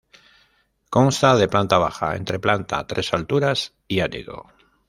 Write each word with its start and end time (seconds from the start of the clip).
Consta 0.95 1.35
de 1.41 1.47
planta 1.47 1.77
baja, 1.85 2.15
entreplanta, 2.15 2.87
tres 2.87 3.13
alturas 3.13 3.75
y 3.87 3.99
ático. 3.99 4.51